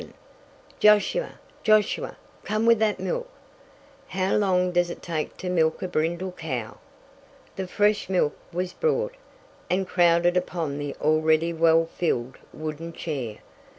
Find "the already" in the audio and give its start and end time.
10.79-11.53